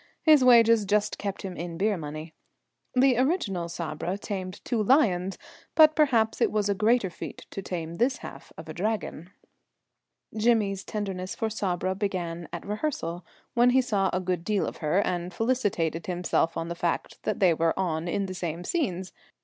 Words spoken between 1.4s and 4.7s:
him in beer money. The original Sabra tamed